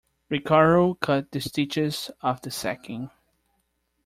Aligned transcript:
Ricardo 0.29 0.95
cut 0.95 1.29
the 1.29 1.39
stitches 1.39 2.09
of 2.21 2.41
the 2.41 2.49
sacking. 2.49 3.11